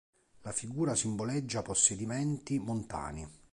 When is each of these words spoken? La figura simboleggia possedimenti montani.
La 0.41 0.51
figura 0.51 0.95
simboleggia 0.95 1.61
possedimenti 1.61 2.57
montani. 2.57 3.29